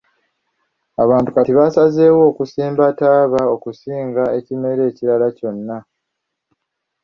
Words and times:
Abantu 1.03 1.29
kati 1.35 1.51
basazeewo 1.59 2.21
okusimba 2.31 2.83
ttaaba 2.91 3.41
okusinga 3.55 4.23
ekimera 4.39 4.81
ekirala 4.89 5.27
kyonna. 5.37 5.77